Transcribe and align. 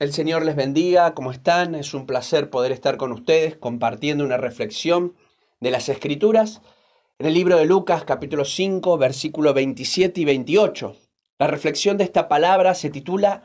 El 0.00 0.12
Señor 0.12 0.44
les 0.44 0.54
bendiga, 0.54 1.12
¿cómo 1.12 1.32
están? 1.32 1.74
Es 1.74 1.92
un 1.92 2.06
placer 2.06 2.50
poder 2.50 2.70
estar 2.70 2.98
con 2.98 3.10
ustedes 3.10 3.56
compartiendo 3.56 4.22
una 4.22 4.36
reflexión 4.36 5.16
de 5.58 5.72
las 5.72 5.88
Escrituras 5.88 6.62
en 7.18 7.26
el 7.26 7.34
libro 7.34 7.56
de 7.56 7.64
Lucas 7.64 8.04
capítulo 8.04 8.44
5 8.44 8.96
versículo 8.96 9.52
27 9.54 10.20
y 10.20 10.24
28. 10.24 10.94
La 11.40 11.48
reflexión 11.48 11.96
de 11.96 12.04
esta 12.04 12.28
palabra 12.28 12.76
se 12.76 12.90
titula 12.90 13.42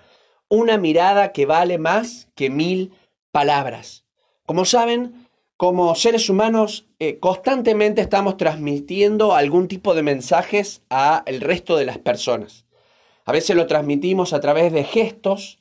Una 0.47 0.78
mirada 0.78 1.31
que 1.31 1.47
vale 1.47 1.79
más 1.79 2.27
que 2.36 2.52
mil 2.52 2.93
palabras. 3.31 4.05
Como 4.45 4.63
saben, 4.65 5.27
como 5.57 5.95
seres 5.95 6.29
humanos 6.29 6.85
eh, 6.99 7.17
constantemente 7.17 7.99
estamos 7.99 8.38
transmitiendo 8.38 9.33
algún 9.33 9.67
tipo 9.67 9.95
de 9.95 10.04
mensajes 10.04 10.83
a 10.91 11.23
el 11.25 11.41
resto 11.41 11.77
de 11.77 11.85
las 11.85 11.97
personas. 11.97 12.65
A 13.25 13.31
veces 13.31 13.55
lo 13.55 13.65
transmitimos 13.65 14.33
a 14.33 14.39
través 14.39 14.71
de 14.71 14.83
gestos, 14.83 15.57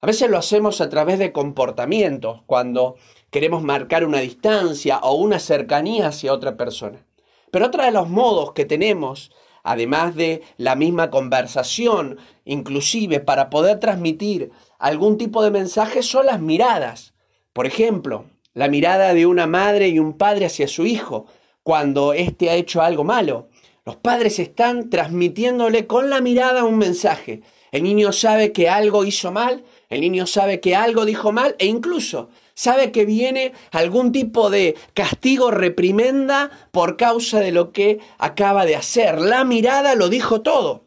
a 0.00 0.06
veces 0.06 0.30
lo 0.30 0.38
hacemos 0.38 0.80
a 0.80 0.88
través 0.88 1.18
de 1.18 1.32
comportamientos, 1.32 2.42
cuando 2.46 2.96
queremos 3.30 3.62
marcar 3.62 4.04
una 4.04 4.18
distancia 4.18 4.98
o 4.98 5.14
una 5.14 5.38
cercanía 5.38 6.08
hacia 6.08 6.32
otra 6.32 6.56
persona. 6.56 7.06
Pero 7.50 7.66
otro 7.66 7.84
de 7.84 7.90
los 7.90 8.08
modos 8.08 8.52
que 8.52 8.64
tenemos, 8.64 9.32
además 9.62 10.14
de 10.14 10.42
la 10.58 10.76
misma 10.76 11.10
conversación, 11.10 12.18
inclusive 12.44 13.20
para 13.20 13.50
poder 13.50 13.80
transmitir 13.80 14.50
algún 14.78 15.16
tipo 15.16 15.42
de 15.42 15.50
mensaje, 15.50 16.02
son 16.02 16.26
las 16.26 16.40
miradas. 16.40 17.14
Por 17.52 17.66
ejemplo, 17.66 18.26
la 18.52 18.68
mirada 18.68 19.14
de 19.14 19.26
una 19.26 19.46
madre 19.46 19.88
y 19.88 19.98
un 19.98 20.18
padre 20.18 20.46
hacia 20.46 20.68
su 20.68 20.86
hijo 20.86 21.26
cuando 21.62 22.12
éste 22.12 22.50
ha 22.50 22.54
hecho 22.54 22.82
algo 22.82 23.02
malo. 23.02 23.48
Los 23.84 23.96
padres 23.96 24.38
están 24.38 24.90
transmitiéndole 24.90 25.86
con 25.86 26.10
la 26.10 26.20
mirada 26.20 26.64
un 26.64 26.78
mensaje. 26.78 27.42
El 27.72 27.82
niño 27.82 28.12
sabe 28.12 28.52
que 28.52 28.68
algo 28.68 29.04
hizo 29.04 29.32
mal 29.32 29.64
el 29.88 30.00
niño 30.00 30.26
sabe 30.26 30.60
que 30.60 30.74
algo 30.74 31.04
dijo 31.04 31.32
mal 31.32 31.54
e 31.58 31.66
incluso 31.66 32.28
sabe 32.54 32.90
que 32.90 33.04
viene 33.04 33.52
algún 33.70 34.10
tipo 34.10 34.50
de 34.50 34.76
castigo, 34.94 35.50
reprimenda 35.50 36.50
por 36.72 36.96
causa 36.96 37.38
de 37.38 37.52
lo 37.52 37.70
que 37.70 38.00
acaba 38.18 38.64
de 38.64 38.76
hacer. 38.76 39.20
La 39.20 39.44
mirada 39.44 39.94
lo 39.94 40.08
dijo 40.08 40.40
todo. 40.40 40.86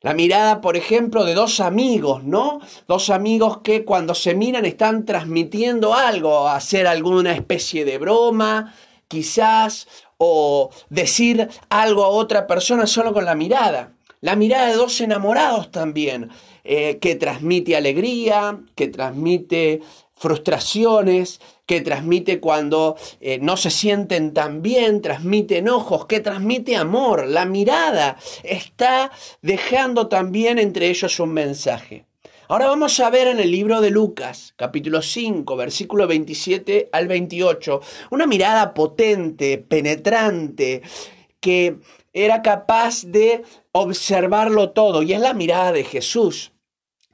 La 0.00 0.12
mirada, 0.12 0.60
por 0.60 0.76
ejemplo, 0.76 1.24
de 1.24 1.34
dos 1.34 1.60
amigos, 1.60 2.24
¿no? 2.24 2.60
Dos 2.86 3.08
amigos 3.08 3.60
que 3.62 3.86
cuando 3.86 4.14
se 4.14 4.34
miran 4.34 4.66
están 4.66 5.06
transmitiendo 5.06 5.94
algo, 5.94 6.48
hacer 6.48 6.86
alguna 6.86 7.32
especie 7.32 7.86
de 7.86 7.96
broma, 7.96 8.74
quizás, 9.08 9.88
o 10.18 10.70
decir 10.90 11.48
algo 11.70 12.04
a 12.04 12.08
otra 12.08 12.46
persona 12.46 12.86
solo 12.86 13.14
con 13.14 13.24
la 13.24 13.34
mirada. 13.34 13.93
La 14.24 14.36
mirada 14.36 14.68
de 14.68 14.76
dos 14.76 15.02
enamorados 15.02 15.70
también. 15.70 16.30
Eh, 16.64 16.96
que 16.98 17.14
transmite 17.14 17.76
alegría, 17.76 18.58
que 18.74 18.88
transmite 18.88 19.82
frustraciones, 20.16 21.42
que 21.66 21.82
transmite 21.82 22.40
cuando 22.40 22.96
eh, 23.20 23.38
no 23.42 23.58
se 23.58 23.68
sienten 23.68 24.32
tan 24.32 24.62
bien, 24.62 25.02
transmite 25.02 25.58
enojos, 25.58 26.06
que 26.06 26.20
transmite 26.20 26.74
amor. 26.74 27.26
La 27.26 27.44
mirada 27.44 28.16
está 28.44 29.10
dejando 29.42 30.08
también 30.08 30.58
entre 30.58 30.88
ellos 30.88 31.20
un 31.20 31.34
mensaje. 31.34 32.06
Ahora 32.48 32.68
vamos 32.68 32.98
a 33.00 33.10
ver 33.10 33.26
en 33.26 33.40
el 33.40 33.50
libro 33.50 33.82
de 33.82 33.90
Lucas, 33.90 34.54
capítulo 34.56 35.02
5, 35.02 35.54
versículo 35.54 36.06
27 36.06 36.88
al 36.92 37.08
28, 37.08 37.82
una 38.10 38.26
mirada 38.26 38.72
potente, 38.72 39.58
penetrante, 39.58 40.80
que 41.40 41.76
era 42.14 42.42
capaz 42.42 43.02
de 43.04 43.42
observarlo 43.72 44.70
todo, 44.70 45.02
y 45.02 45.12
es 45.12 45.20
la 45.20 45.34
mirada 45.34 45.72
de 45.72 45.84
Jesús. 45.84 46.52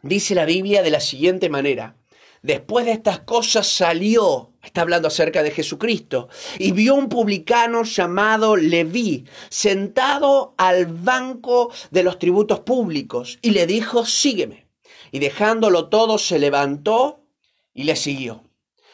Dice 0.03 0.35
la 0.35 0.45
Biblia 0.45 0.83
de 0.83 0.91
la 0.91 1.01
siguiente 1.01 1.49
manera. 1.49 1.97
Después 2.43 2.87
de 2.87 2.93
estas 2.93 3.21
cosas 3.21 3.67
salió, 3.67 4.53
está 4.63 4.83
hablando 4.83 5.09
acerca 5.09 5.43
de 5.43 5.51
Jesucristo, 5.51 6.29
y 6.59 6.73
vio 6.73 6.95
un 6.95 7.09
publicano 7.09 7.83
llamado 7.83 8.57
Leví 8.57 9.27
sentado 9.49 10.55
al 10.57 10.87
banco 10.87 11.73
de 11.91 12.03
los 12.03 12.19
tributos 12.19 12.61
públicos 12.61 13.39
y 13.43 13.51
le 13.51 13.67
dijo, 13.67 14.07
sígueme. 14.07 14.69
Y 15.13 15.19
dejándolo 15.19 15.89
todo 15.89 16.19
se 16.19 16.39
levantó 16.39 17.25
y 17.75 17.85
le 17.85 17.97
siguió. 17.97 18.45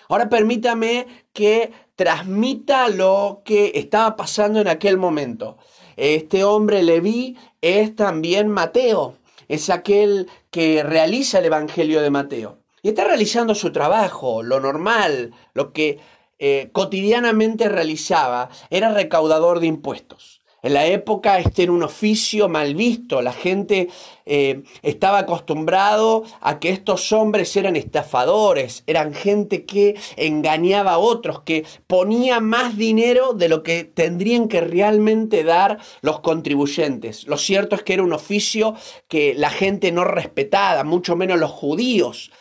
Ahora 0.09 0.29
permítame 0.29 1.07
que 1.33 1.73
transmita 1.95 2.89
lo 2.89 3.43
que 3.45 3.73
estaba 3.75 4.17
pasando 4.17 4.61
en 4.61 4.69
aquel 4.69 4.99
momento. 4.99 5.59
Este 5.97 6.45
hombre 6.45 6.83
Leví 6.83 7.37
es 7.61 7.97
también 7.97 8.49
Mateo 8.49 9.17
es 9.49 9.71
aquel 9.71 10.29
que 10.51 10.83
realiza 10.83 11.39
el 11.39 11.47
Evangelio 11.47 12.03
de 12.03 12.11
Mateo. 12.11 12.59
Y 12.83 12.89
está 12.89 13.05
realizando 13.05 13.55
su 13.55 13.73
trabajo, 13.73 14.43
lo 14.43 14.61
normal, 14.61 15.33
lo 15.55 15.73
que 15.73 15.99
eh, 16.39 16.69
cotidianamente 16.73 17.69
realizaba, 17.69 18.49
era 18.71 18.93
recaudador 18.93 19.61
de 19.61 19.67
impuestos. 19.67 20.36
En 20.67 20.75
la 20.75 20.85
época 20.85 21.39
este 21.39 21.63
era 21.63 21.71
un 21.71 21.85
oficio 21.85 22.49
mal 22.49 22.75
visto, 22.75 23.23
la 23.23 23.33
gente 23.33 23.89
eh, 24.25 24.65
estaba 24.83 25.19
acostumbrado 25.19 26.25
a 26.41 26.59
que 26.59 26.71
estos 26.71 27.13
hombres 27.13 27.55
eran 27.55 27.77
estafadores, 27.77 28.83
eran 28.89 29.15
gente 29.15 29.65
que 29.65 29.95
engañaba 30.17 30.95
a 30.95 30.99
otros, 30.99 31.43
que 31.43 31.65
ponía 31.87 32.41
más 32.41 32.77
dinero 32.77 33.33
de 33.33 33.49
lo 33.49 33.63
que 33.63 33.85
tendrían 33.85 34.49
que 34.49 34.61
realmente 34.61 35.45
dar 35.45 35.79
los 36.01 36.19
contribuyentes. 36.19 37.29
Lo 37.29 37.39
cierto 37.39 37.77
es 37.77 37.85
que 37.85 37.95
era 37.95 38.03
un 38.03 38.13
oficio 38.13 38.75
que 39.07 39.35
la 39.37 39.51
gente 39.51 39.93
no 39.93 40.03
respetaba, 40.03 40.83
mucho 40.83 41.15
menos 41.15 41.39
los 41.39 41.53
judíos. 41.53 42.33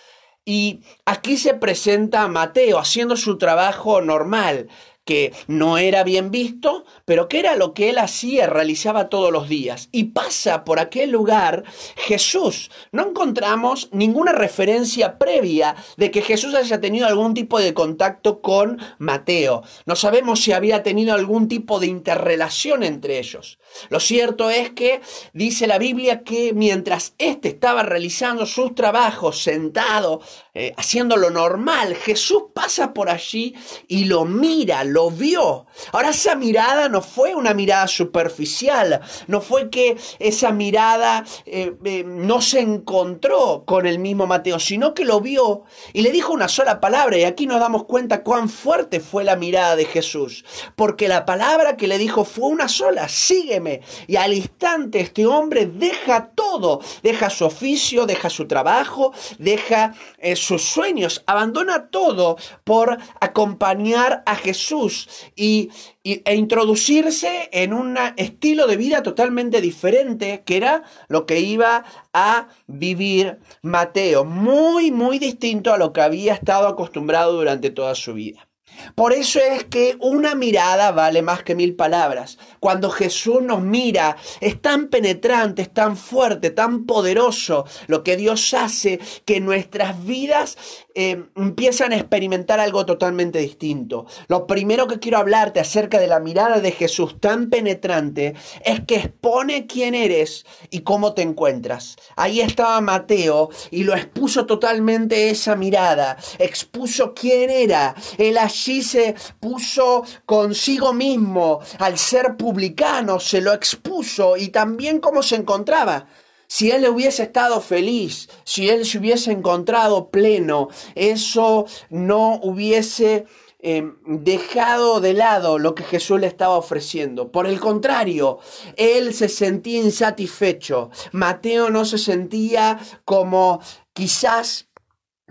Y 0.47 0.81
aquí 1.05 1.37
se 1.37 1.53
presenta 1.53 2.23
a 2.23 2.27
Mateo 2.27 2.79
haciendo 2.79 3.17
su 3.17 3.37
trabajo 3.37 4.01
normal, 4.01 4.67
que 5.05 5.33
no 5.47 5.77
era 5.77 6.03
bien 6.03 6.31
visto, 6.31 6.83
pero 7.05 7.29
que 7.29 7.39
era 7.39 7.55
lo 7.55 7.73
que 7.73 7.89
él 7.89 7.99
hacía, 7.99 8.47
realizaba 8.47 9.07
todos 9.09 9.31
los 9.31 9.47
días. 9.47 9.89
Y 9.91 10.05
pasa 10.05 10.65
por 10.65 10.79
aquel 10.79 11.11
lugar 11.11 11.63
Jesús. 11.95 12.71
No 12.91 13.07
encontramos 13.07 13.89
ninguna 13.91 14.31
referencia 14.33 15.17
previa 15.17 15.75
de 15.97 16.11
que 16.11 16.21
Jesús 16.21 16.55
haya 16.55 16.81
tenido 16.81 17.07
algún 17.07 17.33
tipo 17.33 17.59
de 17.59 17.73
contacto 17.73 18.41
con 18.41 18.79
Mateo. 18.97 19.63
No 19.85 19.95
sabemos 19.95 20.41
si 20.41 20.51
había 20.51 20.83
tenido 20.83 21.13
algún 21.13 21.47
tipo 21.47 21.79
de 21.79 21.87
interrelación 21.87 22.83
entre 22.83 23.19
ellos. 23.19 23.59
Lo 23.89 23.99
cierto 23.99 24.49
es 24.49 24.71
que 24.71 25.01
dice 25.33 25.67
la 25.67 25.77
Biblia 25.77 26.23
que 26.23 26.53
mientras 26.53 27.13
éste 27.17 27.49
estaba 27.49 27.83
realizando 27.83 28.45
sus 28.45 28.73
trabajos 28.73 29.41
sentado, 29.41 30.21
eh, 30.57 30.73
haciendo 30.77 31.17
lo 31.17 31.29
normal, 31.29 31.95
Jesús 31.95 32.45
pasa 32.53 32.93
por 32.93 33.09
allí 33.09 33.53
y 33.89 34.05
lo 34.05 34.23
mira, 34.23 34.85
lo 34.85 35.11
vio. 35.11 35.65
Ahora 35.91 36.11
esa 36.11 36.35
mirada 36.35 36.87
no 36.87 37.01
fue 37.01 37.35
una 37.35 37.53
mirada 37.53 37.87
superficial, 37.87 39.01
no 39.27 39.41
fue 39.41 39.69
que 39.69 39.97
esa 40.17 40.53
mirada 40.53 41.25
eh, 41.45 41.75
eh, 41.83 42.05
no 42.05 42.41
se 42.41 42.61
encontró 42.61 43.63
con 43.65 43.85
el 43.85 43.99
mismo 43.99 44.27
Mateo, 44.27 44.57
sino 44.57 44.93
que 44.93 45.03
lo 45.03 45.19
vio 45.19 45.63
y 45.91 46.03
le 46.03 46.11
dijo 46.11 46.31
una 46.31 46.47
sola 46.47 46.79
palabra 46.79 47.17
y 47.17 47.25
aquí 47.25 47.47
nos 47.47 47.59
damos 47.59 47.83
cuenta 47.83 48.23
cuán 48.23 48.47
fuerte 48.47 49.01
fue 49.01 49.25
la 49.25 49.35
mirada 49.35 49.75
de 49.75 49.83
Jesús, 49.83 50.45
porque 50.77 51.09
la 51.09 51.25
palabra 51.25 51.75
que 51.75 51.87
le 51.87 51.97
dijo 51.97 52.23
fue 52.23 52.47
una 52.47 52.69
sola, 52.69 53.09
sígueme. 53.09 53.81
Y 54.07 54.15
al 54.15 54.33
instante 54.33 55.01
este 55.01 55.25
hombre 55.25 55.65
deja 55.65 56.29
todo, 56.33 56.79
deja 57.03 57.29
su 57.29 57.43
oficio, 57.43 58.05
deja 58.05 58.29
su 58.29 58.47
trabajo, 58.47 59.11
deja 59.37 59.93
eh, 60.19 60.37
sus 60.45 60.63
sueños, 60.63 61.23
abandona 61.25 61.87
todo 61.89 62.37
por 62.63 62.97
acompañar 63.19 64.23
a 64.25 64.35
Jesús 64.35 65.07
y, 65.35 65.69
e 66.03 66.35
introducirse 66.35 67.49
en 67.51 67.73
un 67.73 67.97
estilo 68.17 68.67
de 68.67 68.77
vida 68.77 69.03
totalmente 69.03 69.61
diferente, 69.61 70.43
que 70.45 70.57
era 70.57 70.83
lo 71.07 71.25
que 71.25 71.39
iba 71.39 71.83
a 72.13 72.47
vivir 72.67 73.39
Mateo, 73.61 74.23
muy, 74.25 74.91
muy 74.91 75.19
distinto 75.19 75.73
a 75.73 75.77
lo 75.77 75.93
que 75.93 76.01
había 76.01 76.33
estado 76.33 76.67
acostumbrado 76.67 77.33
durante 77.33 77.71
toda 77.71 77.95
su 77.95 78.13
vida. 78.13 78.47
Por 78.95 79.13
eso 79.13 79.39
es 79.39 79.63
que 79.65 79.97
una 79.99 80.35
mirada 80.35 80.91
vale 80.91 81.21
más 81.21 81.43
que 81.43 81.55
mil 81.55 81.75
palabras. 81.75 82.37
Cuando 82.59 82.89
Jesús 82.89 83.41
nos 83.41 83.61
mira, 83.61 84.17
es 84.41 84.61
tan 84.61 84.87
penetrante, 84.87 85.61
es 85.61 85.73
tan 85.73 85.97
fuerte, 85.97 86.49
tan 86.49 86.85
poderoso 86.85 87.65
lo 87.87 88.03
que 88.03 88.17
Dios 88.17 88.53
hace 88.53 88.99
que 89.25 89.39
nuestras 89.39 90.03
vidas 90.05 90.57
eh, 90.93 91.25
empiezan 91.35 91.91
a 91.91 91.97
experimentar 91.97 92.59
algo 92.59 92.85
totalmente 92.85 93.39
distinto. 93.39 94.05
Lo 94.27 94.47
primero 94.47 94.87
que 94.87 94.99
quiero 94.99 95.17
hablarte 95.17 95.59
acerca 95.59 95.99
de 95.99 96.07
la 96.07 96.19
mirada 96.19 96.59
de 96.59 96.71
Jesús 96.71 97.19
tan 97.19 97.49
penetrante 97.49 98.35
es 98.63 98.81
que 98.81 98.95
expone 98.95 99.67
quién 99.67 99.93
eres 99.93 100.45
y 100.69 100.81
cómo 100.81 101.13
te 101.13 101.21
encuentras. 101.21 101.97
Ahí 102.15 102.41
estaba 102.41 102.79
Mateo 102.81 103.49
y 103.71 103.83
lo 103.83 103.93
expuso 103.93 104.45
totalmente 104.45 105.29
esa 105.29 105.55
mirada, 105.55 106.17
expuso 106.39 107.13
quién 107.13 107.49
era. 107.49 107.95
Él 108.17 108.37
allí 108.37 108.64
se 108.81 109.15
puso 109.39 110.03
consigo 110.25 110.93
mismo 110.93 111.59
al 111.79 111.97
ser 111.97 112.35
publicano, 112.37 113.19
se 113.19 113.41
lo 113.41 113.53
expuso 113.53 114.37
y 114.37 114.49
también 114.49 114.99
cómo 114.99 115.21
se 115.21 115.35
encontraba. 115.35 116.07
Si 116.47 116.71
él 116.71 116.87
hubiese 116.87 117.23
estado 117.23 117.59
feliz, 117.59 118.29
si 118.43 118.69
él 118.69 118.85
se 118.85 118.99
hubiese 118.99 119.31
encontrado 119.31 120.09
pleno, 120.09 120.69
eso 120.93 121.65
no 121.89 122.39
hubiese 122.43 123.25
em, 123.59 123.95
dejado 124.05 124.99
de 125.01 125.13
lado 125.13 125.57
lo 125.57 125.73
que 125.73 125.83
Jesús 125.83 126.19
le 126.19 126.27
estaba 126.27 126.55
ofreciendo. 126.55 127.31
Por 127.31 127.47
el 127.47 127.59
contrario, 127.59 128.39
él 128.77 129.13
se 129.13 129.27
sentía 129.27 129.79
insatisfecho. 129.79 130.91
Mateo 131.11 131.69
no 131.71 131.83
se 131.83 131.97
sentía 131.97 132.79
como 133.05 133.59
quizás 133.93 134.64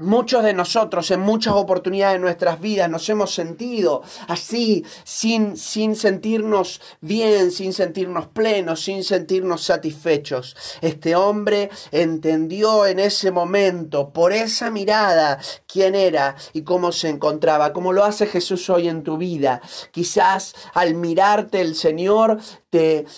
Muchos 0.01 0.43
de 0.43 0.55
nosotros 0.55 1.09
en 1.13 1.21
muchas 1.21 1.55
oportunidades 1.55 2.17
de 2.17 2.19
nuestras 2.19 2.61
vidas 2.61 2.91
nos 2.91 3.09
hemos 3.09 3.33
sentido 3.33 4.03
así, 4.27 4.85
sin, 5.05 5.57
sin 5.57 5.95
sentirnos 5.95 6.81
bien, 7.01 7.53
sin 7.53 7.73
sentirnos 7.73 8.27
plenos, 8.27 8.83
sin 8.83 9.05
sentirnos 9.05 9.63
satisfechos. 9.63 10.57
Este 10.81 11.15
hombre 11.15 11.71
entendió 11.93 12.87
en 12.87 12.99
ese 12.99 13.31
momento, 13.31 14.13
por 14.13 14.33
esa 14.33 14.69
mirada, 14.69 15.39
quién 15.69 15.95
era 15.95 16.35
y 16.53 16.63
cómo 16.63 16.91
se 16.91 17.09
encontraba, 17.09 17.73
como 17.73 17.93
lo 17.93 18.03
hace 18.03 18.27
Jesús 18.27 18.69
hoy 18.71 18.89
en 18.89 19.05
tu 19.05 19.17
vida. 19.17 19.63
Quizás 19.93 20.57
al 20.75 20.95
mirarte 20.95 21.61
el 21.61 21.77
Señor 21.77 22.41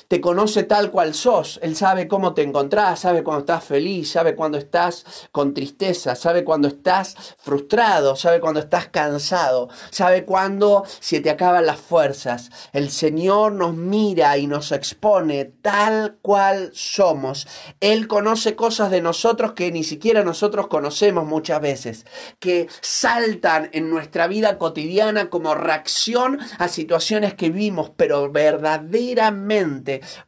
te, 0.08 0.20
conoce 0.20 0.64
tal 0.64 0.90
cual 0.90 1.14
sos. 1.14 1.58
Él 1.62 1.76
sabe 1.76 2.08
cómo 2.08 2.34
te 2.34 2.42
encontrás, 2.42 3.00
sabe 3.00 3.22
cuando 3.22 3.40
estás 3.40 3.64
feliz, 3.64 4.10
sabe 4.10 4.34
cuando 4.34 4.58
estás 4.58 5.28
con 5.32 5.54
tristeza, 5.54 6.14
sabe 6.14 6.44
cuando 6.44 6.68
estás 6.68 7.16
frustrado, 7.38 8.16
sabe 8.16 8.40
cuando 8.40 8.60
estás 8.60 8.88
cansado, 8.88 9.70
sabe 9.90 10.26
cuando 10.26 10.84
se 11.00 11.20
te 11.20 11.30
acaban 11.30 11.64
las 11.64 11.80
fuerzas. 11.80 12.50
El 12.74 12.90
Señor 12.90 13.52
nos 13.52 13.74
mira 13.74 14.36
y 14.36 14.46
nos 14.46 14.72
expone 14.72 15.46
tal 15.46 16.18
cual 16.20 16.70
somos. 16.74 17.46
Él 17.80 18.08
conoce 18.08 18.56
cosas 18.56 18.90
de 18.90 19.00
nosotros 19.00 19.52
que 19.52 19.72
ni 19.72 19.84
siquiera 19.84 20.22
nosotros 20.22 20.66
conocemos 20.66 21.24
muchas 21.24 21.62
veces, 21.62 22.04
que 22.40 22.68
saltan 22.82 23.70
en 23.72 23.88
nuestra 23.88 24.26
vida 24.26 24.58
cotidiana 24.58 25.30
como 25.30 25.54
reacción 25.54 26.38
a 26.58 26.68
situaciones 26.68 27.32
que 27.32 27.48
vivimos, 27.48 27.90
pero 27.96 28.30
verdaderamente 28.30 29.45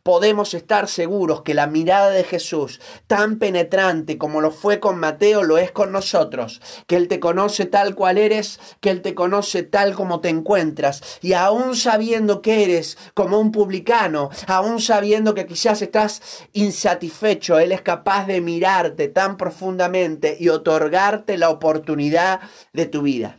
podemos 0.02 0.54
estar 0.54 0.88
seguros 0.88 1.42
que 1.42 1.54
la 1.54 1.66
mirada 1.66 2.10
de 2.10 2.24
Jesús, 2.24 2.80
tan 3.06 3.38
penetrante 3.38 4.18
como 4.18 4.40
lo 4.40 4.50
fue 4.50 4.80
con 4.80 4.98
Mateo, 4.98 5.42
lo 5.42 5.58
es 5.58 5.72
con 5.72 5.92
nosotros 5.92 6.60
que 6.86 6.96
Él 6.96 7.08
te 7.08 7.20
conoce 7.20 7.66
tal 7.66 7.94
cual 7.94 8.18
eres, 8.18 8.60
que 8.80 8.90
Él 8.90 9.02
te 9.02 9.14
conoce 9.14 9.62
tal 9.62 9.94
como 9.94 10.20
te 10.20 10.28
encuentras. 10.28 11.18
Y 11.22 11.32
aún 11.32 11.76
sabiendo 11.76 12.42
que 12.42 12.64
eres 12.64 12.98
como 13.14 13.38
un 13.38 13.52
publicano, 13.52 14.30
aún 14.46 14.80
sabiendo 14.80 15.34
que 15.34 15.46
quizás 15.46 15.82
estás 15.82 16.22
insatisfecho, 16.52 17.58
Él 17.58 17.72
es 17.72 17.82
capaz 17.82 18.26
de 18.26 18.40
mirarte 18.40 19.08
tan 19.08 19.36
profundamente 19.36 20.36
y 20.38 20.48
otorgarte 20.48 21.36
la 21.38 21.50
oportunidad 21.50 22.40
de 22.72 22.86
tu 22.86 23.02
vida. 23.02 23.38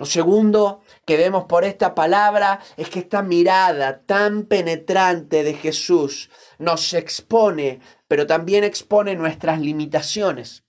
Lo 0.00 0.06
segundo 0.06 0.80
que 1.04 1.18
vemos 1.18 1.44
por 1.44 1.62
esta 1.62 1.94
palabra 1.94 2.60
es 2.78 2.88
que 2.88 3.00
esta 3.00 3.20
mirada 3.22 4.00
tan 4.06 4.44
penetrante 4.44 5.44
de 5.44 5.52
Jesús 5.52 6.30
nos 6.58 6.94
expone, 6.94 7.80
pero 8.08 8.26
también 8.26 8.64
expone 8.64 9.14
nuestras 9.14 9.60
limitaciones. 9.60 10.64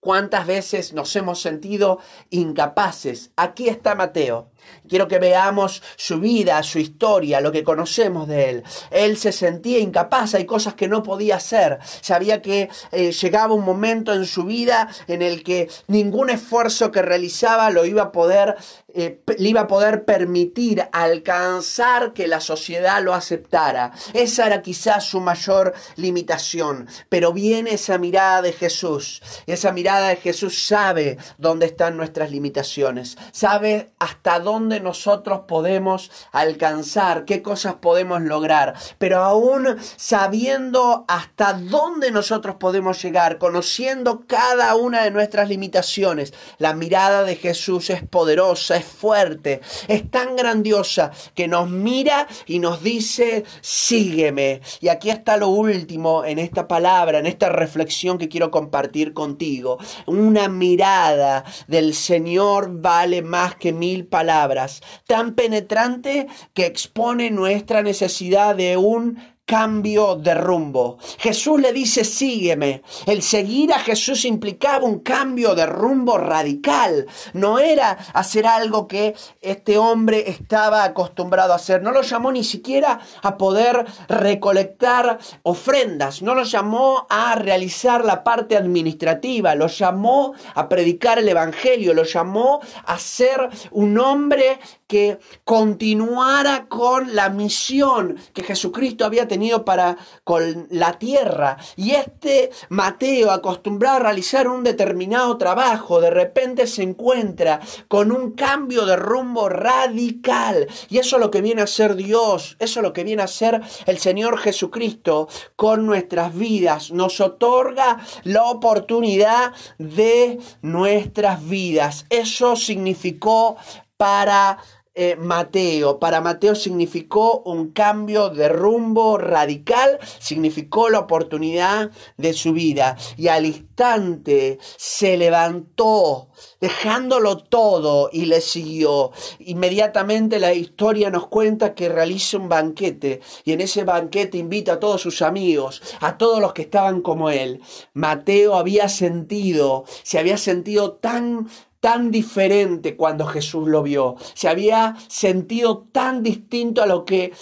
¿Cuántas 0.00 0.46
veces 0.46 0.92
nos 0.92 1.14
hemos 1.16 1.40
sentido 1.40 1.98
incapaces? 2.30 3.32
Aquí 3.34 3.68
está 3.68 3.96
Mateo. 3.96 4.52
Quiero 4.88 5.08
que 5.08 5.18
veamos 5.18 5.82
su 5.96 6.20
vida, 6.20 6.62
su 6.62 6.78
historia, 6.78 7.40
lo 7.40 7.50
que 7.50 7.64
conocemos 7.64 8.28
de 8.28 8.50
él. 8.50 8.64
Él 8.90 9.16
se 9.16 9.32
sentía 9.32 9.80
incapaz, 9.80 10.34
hay 10.34 10.46
cosas 10.46 10.74
que 10.74 10.86
no 10.86 11.02
podía 11.02 11.36
hacer. 11.36 11.78
Sabía 12.00 12.42
que 12.42 12.70
eh, 12.92 13.10
llegaba 13.10 13.54
un 13.54 13.64
momento 13.64 14.14
en 14.14 14.24
su 14.24 14.44
vida 14.44 14.88
en 15.08 15.20
el 15.20 15.42
que 15.42 15.68
ningún 15.88 16.30
esfuerzo 16.30 16.92
que 16.92 17.02
realizaba 17.02 17.70
lo 17.70 17.84
iba 17.84 18.02
a 18.02 18.12
poder, 18.12 18.56
eh, 18.98 19.22
le 19.38 19.48
iba 19.48 19.62
a 19.62 19.66
poder 19.66 20.04
permitir 20.04 20.86
alcanzar 20.92 22.12
que 22.12 22.28
la 22.28 22.40
sociedad 22.40 23.02
lo 23.02 23.14
aceptara. 23.14 23.92
Esa 24.12 24.46
era 24.46 24.60
quizás 24.60 25.04
su 25.04 25.20
mayor 25.20 25.72
limitación. 25.96 26.88
Pero 27.08 27.32
viene 27.32 27.74
esa 27.74 27.96
mirada 27.96 28.42
de 28.42 28.52
Jesús. 28.52 29.22
Esa 29.46 29.72
mirada 29.72 30.08
de 30.08 30.16
Jesús 30.16 30.66
sabe 30.66 31.16
dónde 31.38 31.66
están 31.66 31.96
nuestras 31.96 32.30
limitaciones. 32.30 33.16
Sabe 33.32 33.92
hasta 33.98 34.38
dónde 34.40 34.58
dónde 34.58 34.80
nosotros 34.80 35.42
podemos 35.46 36.10
alcanzar, 36.32 37.24
qué 37.24 37.42
cosas 37.42 37.76
podemos 37.76 38.20
lograr, 38.22 38.74
pero 38.98 39.22
aún 39.22 39.76
sabiendo 39.96 41.04
hasta 41.06 41.52
dónde 41.52 42.10
nosotros 42.10 42.56
podemos 42.56 43.00
llegar, 43.00 43.38
conociendo 43.38 44.24
cada 44.26 44.74
una 44.74 45.04
de 45.04 45.12
nuestras 45.12 45.48
limitaciones, 45.48 46.34
la 46.58 46.74
mirada 46.74 47.22
de 47.22 47.36
Jesús 47.36 47.88
es 47.90 48.02
poderosa, 48.02 48.76
es 48.76 48.84
fuerte, 48.88 49.60
es 49.86 50.10
tan 50.10 50.36
grandiosa 50.36 51.12
que 51.34 51.46
nos 51.46 51.70
mira 51.70 52.26
y 52.46 52.58
nos 52.58 52.82
dice, 52.82 53.44
sígueme. 53.60 54.60
Y 54.80 54.88
aquí 54.88 55.10
está 55.10 55.36
lo 55.36 55.48
último 55.48 56.24
en 56.24 56.38
esta 56.38 56.66
palabra, 56.66 57.18
en 57.18 57.26
esta 57.26 57.48
reflexión 57.48 58.18
que 58.18 58.28
quiero 58.28 58.50
compartir 58.50 59.12
contigo. 59.12 59.78
Una 60.06 60.48
mirada 60.48 61.44
del 61.66 61.94
Señor 61.94 62.80
vale 62.80 63.22
más 63.22 63.54
que 63.56 63.72
mil 63.72 64.06
palabras 64.06 64.80
tan 65.06 65.34
penetrante 65.34 66.26
que 66.54 66.66
expone 66.66 67.30
nuestra 67.30 67.82
necesidad 67.82 68.56
de 68.56 68.76
un 68.76 69.37
cambio 69.48 70.14
de 70.14 70.34
rumbo. 70.34 70.98
Jesús 71.18 71.58
le 71.58 71.72
dice, 71.72 72.04
sígueme. 72.04 72.82
El 73.06 73.22
seguir 73.22 73.72
a 73.72 73.78
Jesús 73.78 74.26
implicaba 74.26 74.84
un 74.84 74.98
cambio 74.98 75.54
de 75.54 75.64
rumbo 75.64 76.18
radical. 76.18 77.06
No 77.32 77.58
era 77.58 77.92
hacer 78.12 78.46
algo 78.46 78.86
que 78.86 79.14
este 79.40 79.78
hombre 79.78 80.28
estaba 80.28 80.84
acostumbrado 80.84 81.54
a 81.54 81.56
hacer. 81.56 81.82
No 81.82 81.92
lo 81.92 82.02
llamó 82.02 82.30
ni 82.30 82.44
siquiera 82.44 83.00
a 83.22 83.38
poder 83.38 83.86
recolectar 84.06 85.18
ofrendas. 85.44 86.20
No 86.20 86.34
lo 86.34 86.42
llamó 86.42 87.06
a 87.08 87.34
realizar 87.36 88.04
la 88.04 88.22
parte 88.22 88.54
administrativa. 88.54 89.54
Lo 89.54 89.68
llamó 89.68 90.34
a 90.54 90.68
predicar 90.68 91.20
el 91.20 91.28
Evangelio. 91.28 91.94
Lo 91.94 92.04
llamó 92.04 92.60
a 92.84 92.98
ser 92.98 93.48
un 93.70 93.98
hombre 93.98 94.60
que 94.86 95.18
continuara 95.44 96.66
con 96.68 97.14
la 97.14 97.28
misión 97.30 98.16
que 98.34 98.42
Jesucristo 98.42 99.04
había 99.04 99.26
tenido 99.26 99.37
para 99.64 99.96
con 100.24 100.66
la 100.70 100.98
tierra. 100.98 101.56
Y 101.76 101.92
este 101.92 102.50
Mateo, 102.68 103.30
acostumbrado 103.30 103.96
a 103.96 104.00
realizar 104.00 104.48
un 104.48 104.64
determinado 104.64 105.36
trabajo, 105.36 106.00
de 106.00 106.10
repente 106.10 106.66
se 106.66 106.82
encuentra 106.82 107.60
con 107.88 108.12
un 108.12 108.32
cambio 108.32 108.86
de 108.86 108.96
rumbo 108.96 109.48
radical. 109.48 110.66
Y 110.88 110.98
eso 110.98 111.16
es 111.16 111.20
lo 111.20 111.30
que 111.30 111.40
viene 111.40 111.62
a 111.62 111.66
ser 111.66 111.94
Dios, 111.94 112.56
eso 112.58 112.80
es 112.80 112.82
lo 112.82 112.92
que 112.92 113.04
viene 113.04 113.22
a 113.22 113.28
ser 113.28 113.60
el 113.86 113.98
Señor 113.98 114.38
Jesucristo 114.38 115.28
con 115.56 115.86
nuestras 115.86 116.34
vidas. 116.34 116.90
Nos 116.90 117.20
otorga 117.20 117.98
la 118.24 118.44
oportunidad 118.44 119.52
de 119.78 120.38
nuestras 120.62 121.46
vidas. 121.46 122.06
Eso 122.10 122.56
significó 122.56 123.56
para 123.96 124.58
eh, 125.00 125.14
Mateo. 125.14 126.00
Para 126.00 126.20
Mateo 126.20 126.56
significó 126.56 127.42
un 127.44 127.70
cambio 127.70 128.30
de 128.30 128.48
rumbo 128.48 129.16
radical, 129.16 130.00
significó 130.18 130.90
la 130.90 130.98
oportunidad 130.98 131.92
de 132.16 132.32
su 132.32 132.52
vida. 132.52 132.96
Y 133.16 133.28
al 133.28 133.46
instante 133.46 134.58
se 134.76 135.16
levantó, 135.16 136.30
dejándolo 136.60 137.38
todo 137.38 138.10
y 138.12 138.26
le 138.26 138.40
siguió. 138.40 139.12
Inmediatamente 139.38 140.40
la 140.40 140.52
historia 140.52 141.10
nos 141.10 141.28
cuenta 141.28 141.76
que 141.76 141.88
realiza 141.88 142.36
un 142.36 142.48
banquete 142.48 143.20
y 143.44 143.52
en 143.52 143.60
ese 143.60 143.84
banquete 143.84 144.36
invita 144.36 144.72
a 144.72 144.80
todos 144.80 145.00
sus 145.00 145.22
amigos, 145.22 145.80
a 146.00 146.18
todos 146.18 146.40
los 146.40 146.54
que 146.54 146.62
estaban 146.62 147.02
como 147.02 147.30
él. 147.30 147.60
Mateo 147.92 148.56
había 148.56 148.88
sentido, 148.88 149.84
se 150.02 150.18
había 150.18 150.38
sentido 150.38 150.94
tan 150.94 151.48
tan 151.80 152.10
diferente 152.10 152.96
cuando 152.96 153.26
Jesús 153.26 153.68
lo 153.68 153.82
vio, 153.82 154.16
se 154.34 154.48
había 154.48 154.96
sentido 155.08 155.86
tan 155.92 156.22
distinto 156.22 156.82
a 156.82 156.86
lo 156.86 157.04
que 157.04 157.32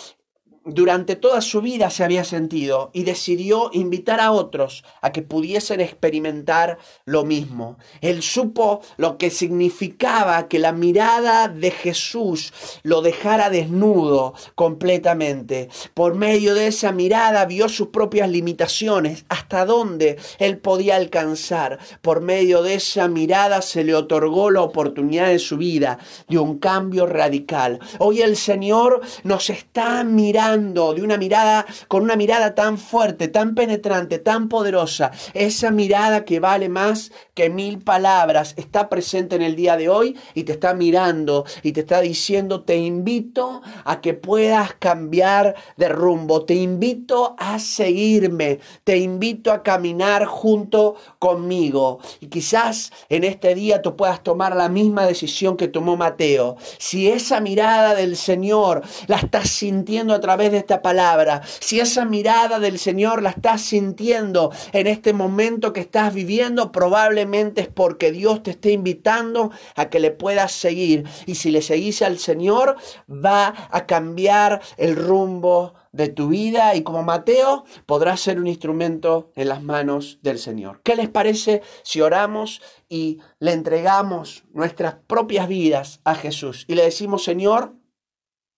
durante 0.66 1.14
toda 1.14 1.40
su 1.40 1.61
vida 1.61 1.90
se 1.90 2.02
había 2.02 2.25
sentido 2.25 2.90
y 2.92 3.04
decidió 3.04 3.70
invitar 3.73 4.20
a 4.20 4.32
otros 4.32 4.85
a 5.00 5.12
que 5.12 5.23
pudiesen 5.23 5.80
experimentar 5.80 6.78
lo 7.04 7.25
mismo. 7.25 7.78
Él 8.00 8.23
supo 8.23 8.80
lo 8.96 9.16
que 9.16 9.30
significaba 9.30 10.49
que 10.49 10.58
la 10.58 10.73
mirada 10.73 11.49
de 11.49 11.70
Jesús 11.70 12.52
lo 12.82 13.00
dejara 13.00 13.49
desnudo 13.49 14.35
completamente. 14.56 15.68
Por 15.94 16.16
medio 16.16 16.54
de 16.54 16.66
esa 16.66 16.90
mirada 16.90 17.44
vio 17.46 17.68
sus 17.68 17.88
propias 17.88 18.28
limitaciones, 18.28 19.25
hasta 19.28 19.64
dónde 19.66 20.18
él 20.38 20.58
podía 20.58 20.96
alcanzar. 20.96 21.78
Por 22.02 22.20
medio 22.20 22.62
de 22.62 22.75
esa 22.75 23.06
mirada 23.06 23.62
se 23.62 23.85
le 23.85 23.94
otorgó 23.94 24.50
la 24.50 24.62
oportunidad 24.62 25.28
de 25.28 25.38
su 25.38 25.56
vida 25.56 25.99
de 26.28 26.38
un 26.38 26.58
cambio 26.58 27.06
radical. 27.06 27.78
Hoy 27.99 28.23
el 28.23 28.37
Señor 28.37 29.00
nos 29.23 29.49
está 29.50 30.02
mirando 30.02 30.55
de 30.56 31.02
una 31.02 31.18
mirada, 31.18 31.66
con 31.88 32.02
una 32.02 32.16
mirada 32.16 32.54
tan 32.54 32.78
fuerte, 32.78 33.28
tan 33.28 33.54
penetrante, 33.54 34.18
tan 34.18 34.48
poderosa, 34.48 35.10
esa 35.34 35.70
mirada 35.70 36.25
que 36.25 36.40
vale 36.40 36.68
más 36.68 37.12
que 37.34 37.50
mil 37.50 37.78
palabras, 37.78 38.54
está 38.56 38.88
presente 38.88 39.36
en 39.36 39.42
el 39.42 39.54
día 39.54 39.76
de 39.76 39.88
hoy 39.88 40.16
y 40.34 40.44
te 40.44 40.52
está 40.52 40.72
mirando 40.72 41.44
y 41.62 41.72
te 41.72 41.80
está 41.80 42.00
diciendo, 42.00 42.62
te 42.62 42.76
invito 42.76 43.60
a 43.84 44.00
que 44.00 44.14
puedas 44.14 44.75
cambiar 44.75 45.54
de 45.76 45.88
rumbo, 45.88 46.44
te 46.44 46.54
invito 46.54 47.36
a 47.38 47.58
seguirme, 47.58 48.60
te 48.84 48.96
invito 48.96 49.52
a 49.52 49.62
caminar 49.62 50.25
junto 50.25 50.96
conmigo. 51.18 52.00
Y 52.20 52.28
quizás 52.28 52.92
en 53.08 53.25
este 53.25 53.54
día 53.54 53.82
tú 53.82 53.96
puedas 53.96 54.22
tomar 54.22 54.56
la 54.56 54.68
misma 54.68 55.06
decisión 55.06 55.56
que 55.56 55.68
tomó 55.68 55.96
Mateo. 55.96 56.56
Si 56.78 57.08
esa 57.08 57.40
mirada 57.40 57.94
del 57.94 58.16
Señor 58.16 58.82
la 59.06 59.16
estás 59.16 59.50
sintiendo 59.50 60.14
a 60.14 60.20
través 60.20 60.46
de 60.50 60.59
esta 60.59 60.83
palabra, 60.83 61.43
si 61.61 61.81
esa 61.81 62.05
mirada 62.05 62.59
del 62.59 62.79
Señor 62.79 63.23
la 63.23 63.31
estás 63.31 63.62
sintiendo 63.62 64.53
en 64.73 64.87
este 64.87 65.12
momento 65.12 65.73
que 65.73 65.81
estás 65.81 66.12
viviendo, 66.15 66.73
probablemente 66.73 67.62
es 67.62 67.69
porque 67.69 68.12
Dios 68.12 68.43
te 68.43 68.53
está 68.53 68.71
invitando 68.71 69.50
a 69.75 69.88
que 69.88 70.00
le 70.00 70.11
puedas 70.11 70.53
seguir. 70.53 71.05
Y 71.26 71.37
si 71.37 71.50
le 71.50 71.62
seguís 71.62 72.03
al 72.03 72.19
Señor, 72.19 72.76
va 73.09 73.69
a 73.71 73.87
cambiar 73.87 74.61
el 74.76 74.97
rumbo 74.97 75.75
de 75.97 76.09
tu 76.09 76.29
vida 76.29 76.75
y 76.75 76.83
como 76.83 77.03
Mateo 77.03 77.65
podrás 77.87 78.21
ser 78.21 78.38
un 78.38 78.47
instrumento 78.47 79.33
en 79.35 79.49
las 79.49 79.62
manos 79.62 80.19
del 80.23 80.38
Señor. 80.38 80.81
¿Qué 80.83 80.95
les 80.95 81.09
parece 81.09 81.62
si 81.83 82.00
oramos 82.00 82.62
y 82.88 83.19
le 83.38 83.53
entregamos 83.53 84.45
nuestras 84.53 84.97
propias 85.07 85.49
vidas 85.49 86.00
a 86.05 86.15
Jesús 86.15 86.65
y 86.69 86.75
le 86.75 86.85
decimos, 86.85 87.25
Señor, 87.25 87.75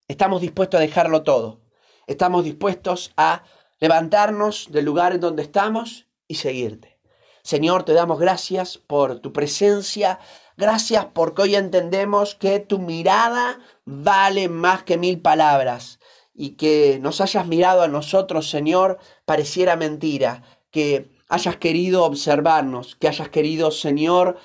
estamos 0.07 0.41
dispuestos 0.41 0.79
a 0.79 0.81
dejarlo 0.81 1.23
todo? 1.23 1.61
Estamos 2.09 2.43
dispuestos 2.43 3.13
a 3.17 3.43
levantarnos 3.79 4.69
del 4.71 4.85
lugar 4.85 5.13
en 5.13 5.19
donde 5.19 5.43
estamos 5.43 6.07
y 6.27 6.35
seguirte. 6.35 6.97
Señor, 7.43 7.83
te 7.83 7.93
damos 7.93 8.19
gracias 8.19 8.79
por 8.79 9.19
tu 9.19 9.31
presencia, 9.31 10.19
gracias 10.57 11.05
porque 11.13 11.43
hoy 11.43 11.55
entendemos 11.55 12.33
que 12.33 12.61
tu 12.61 12.79
mirada 12.79 13.59
vale 13.85 14.49
más 14.49 14.81
que 14.81 14.97
mil 14.97 15.21
palabras 15.21 15.99
y 16.33 16.55
que 16.55 16.97
nos 16.99 17.21
hayas 17.21 17.45
mirado 17.45 17.83
a 17.83 17.87
nosotros, 17.87 18.49
Señor, 18.49 18.97
pareciera 19.25 19.75
mentira, 19.75 20.41
que 20.71 21.11
hayas 21.27 21.57
querido 21.57 22.05
observarnos, 22.05 22.95
que 22.95 23.07
hayas 23.07 23.29
querido, 23.29 23.69
Señor, 23.69 24.39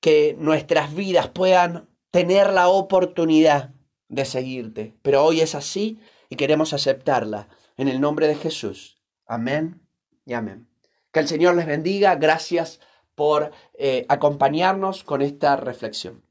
que 0.00 0.34
nuestras 0.38 0.94
vidas 0.94 1.28
puedan 1.28 1.90
tener 2.10 2.54
la 2.54 2.68
oportunidad 2.68 3.74
de 4.08 4.24
seguirte. 4.24 4.96
Pero 5.02 5.22
hoy 5.22 5.42
es 5.42 5.54
así 5.54 6.00
y 6.28 6.36
queremos 6.36 6.72
aceptarla. 6.72 7.48
En 7.76 7.88
el 7.88 8.00
nombre 8.00 8.26
de 8.26 8.34
Jesús. 8.34 9.02
Amén 9.26 9.82
y 10.24 10.34
amén. 10.34 10.68
Que 11.12 11.20
el 11.20 11.28
Señor 11.28 11.56
les 11.56 11.66
bendiga. 11.66 12.14
Gracias 12.16 12.80
por 13.14 13.52
eh, 13.74 14.06
acompañarnos 14.08 15.04
con 15.04 15.22
esta 15.22 15.56
reflexión. 15.56 16.25